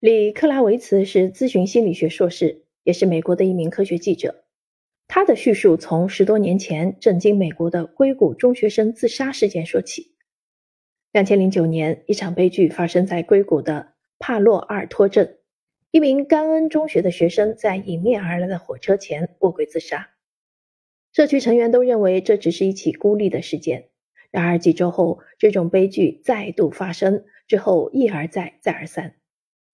[0.00, 4.46] 里克拉维茨是咨询心理学硕士，也是美国的一名科学记者。
[5.06, 10.14] 他的叙述从十多年前震惊美国的硅谷中学生自杀事件说起。
[11.12, 15.36] 两千零九年，一场悲剧发生在硅谷的帕洛阿尔托镇，
[15.90, 20.12] 一名甘恩中学的学生在迎面而来的火车前卧轨自杀。
[21.12, 23.90] 社区成员都认为这只是一起孤立的事件。
[24.30, 29.16] 然而几周后，这种悲剧再度发生，之后一而再，再而三。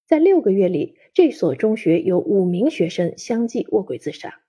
[0.07, 4.41] 在六个月里，这所中学有五名学生相继卧轨自杀。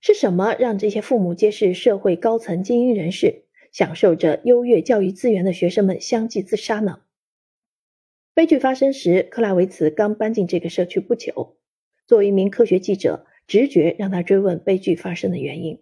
[0.00, 7.02] 是什么让这些父母皆是社会高层精英人士、享受着优越教育资源的学生们相继自杀呢？
[8.34, 11.56] 悲剧发生时，克拉维茨刚搬进这个社区不久。
[12.06, 15.80] 作为一名科学记者，直觉让他追问悲剧发生的原因。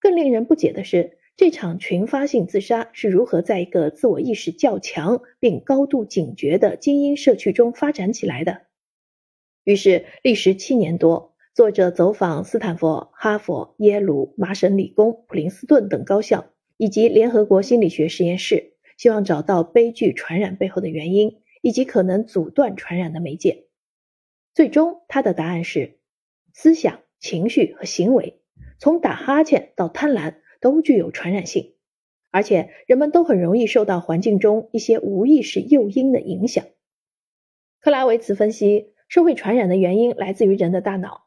[0.00, 1.18] 更令人不解的是。
[1.36, 8.62] 这场群发性自杀是如何在一个自我意识较强并高度警觉的精英社区中发展起来的？
[9.64, 23.64] 于是，历时七年多，作者走访斯坦福、哈佛、耶鲁、麻省理工、普林斯顿等高校，以及联合国心理学实验室，希望找到悲剧传染背后的原因以及可能阻断传染的媒介。
[24.54, 25.98] 最终，他的答案是：
[26.52, 28.40] 思想、情绪和行为，
[28.78, 30.36] 从打哈欠到贪婪。
[30.64, 31.74] 都具有传染性，
[32.30, 36.64] 而且人们都很容易受到环境中一些无意识诱因的影响。
[37.82, 41.26] 克拉维茨分析，社会传染的原因来自于人的大脑，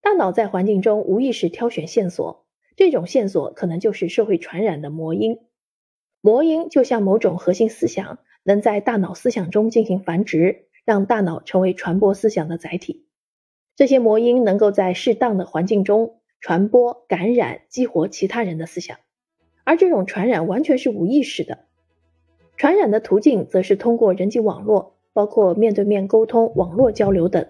[0.00, 5.40] 大脑在环境中无意识挑选线索，这种线索可能就是社会传染的魔音。
[6.22, 13.06] 魔音就像某种核心思想，能在大脑思想中进行繁殖，让大脑成为传播思想的载体。
[13.76, 16.21] 这些魔音能够在适当的环境中。
[16.42, 18.98] 传播、感染、激活其他人的思想，
[19.62, 21.66] 而这种传染完全是无意识的。
[22.56, 27.46] 传染的途径则是通过人际网络，包括面对面沟通、网络交流等。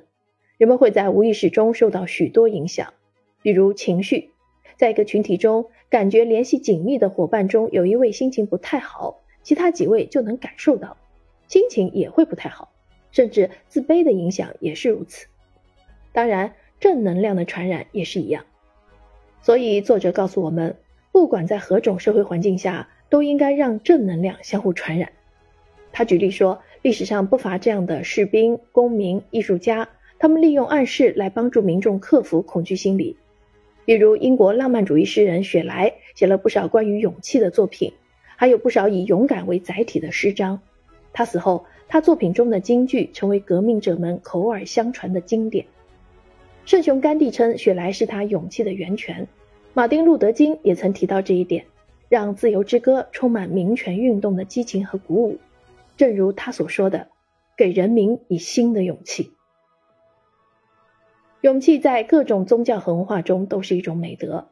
[0.59, 2.93] 人们会在无意识中受到许多影响，
[3.41, 4.31] 比如情绪。
[4.77, 10.99] 在一个群体中，感觉联系紧密的伙伴中有一位心情不太好，其他几位就能感受到，
[11.49, 12.71] 心情也会不太好，
[13.11, 15.29] 甚至自卑的影响也是如此。
[16.13, 18.45] 当然，正能量的传染也是一样。
[19.43, 20.77] 所以，作者告诉我们，
[21.11, 25.11] 不管在何种社会环境下，都应该让正能量相互传染。
[25.91, 29.89] 他举例说，历史上不乏这样的士兵、公民、艺术家，
[30.21, 33.17] 他们利用暗示来帮助民众克服恐惧心理。
[33.85, 37.93] 比如，英国浪漫主义诗人雪莱写了不少关于勇气的作品，
[38.37, 40.61] 还有不少以勇敢为载体的诗章。
[41.13, 45.67] 他死后，他作品中的金句成为革命者们口耳相传的经典。
[46.65, 49.27] 圣雄甘地称雪莱是他勇气的源泉，
[49.75, 51.67] 马丁路德金也曾提到这一点，
[52.09, 55.39] 让自由之歌充满民权运动的激情和鼓舞。
[55.97, 57.09] 正如他所说的，
[57.57, 59.33] 给人民以新的勇气。
[61.41, 64.49] 勇气在各种宗教和文化中都是一种美德。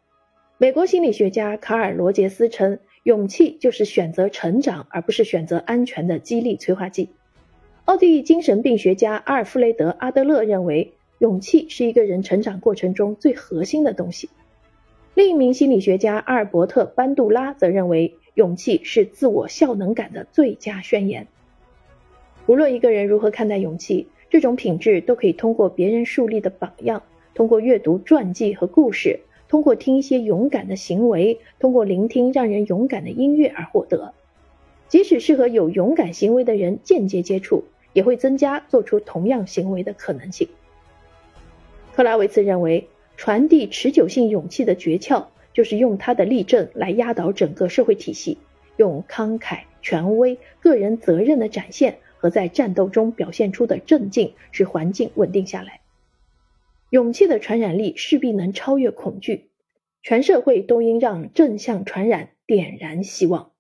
[0.59, 7.11] 美国心理学家卡尔罗杰斯称，勇气就是选择成长而不是选择安全的激励催化剂。
[7.85, 10.93] 奥地利精神病学家阿尔弗雷德阿德勒认为。
[11.21, 14.31] 勇气是一个人成长过程中最核心的东西。
[15.13, 21.27] 另一名心理学家阿尔伯特·班杜拉则认为，勇气是自我效能感的最佳宣言。
[22.47, 27.03] 无论一个人如何看待勇气，这种品质都可以通过别人树立的榜样，
[27.35, 34.15] 通过阅读传记和故事，通过听一些勇敢的行为，通过聆听让人勇敢的音乐而获得。
[34.89, 40.49] 即使是和有勇敢行为的人间接接触，也会增加做出同样行为的可能性。
[41.93, 48.39] 克拉维茨认为，传递持久性勇气的诀窍就是用他的例证来压倒整个社会体系，
[48.77, 55.81] 用慷慨、权威、个人责任的展现和在战斗中表现出的镇静，使环境稳定下来。
[56.91, 59.51] 勇气的传染力势必能超越恐惧，
[60.03, 63.51] 全社会都应让正向传染点燃希望。